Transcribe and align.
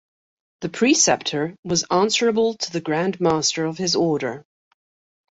The 0.61 0.69
Preceptor 0.69 1.55
was 1.63 1.85
answerable 1.91 2.55
to 2.55 2.71
the 2.71 2.81
Grand 2.81 3.21
Master 3.21 3.65
of 3.65 3.77
his 3.77 3.95
order. 3.95 4.43